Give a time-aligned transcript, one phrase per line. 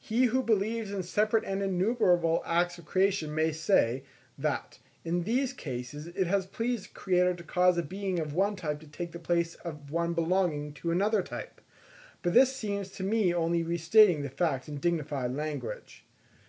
[0.00, 4.02] He who believes in separate and innumerable acts of creation may say,
[4.36, 8.56] that in these cases it has pleased the Creator to cause a being of one
[8.56, 11.60] type to take the place of one belonging to another type;
[12.20, 16.04] but this seems to me only restating the fact in dignified language.